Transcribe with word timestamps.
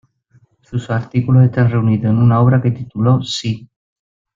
Sus 0.61 0.89
artículos 0.89 1.43
están 1.45 1.69
reunidos 1.69 2.05
en 2.05 2.17
una 2.17 2.41
obra 2.41 2.59
que 2.59 2.71
tituló 2.71 3.21
“Sí. 3.21 3.69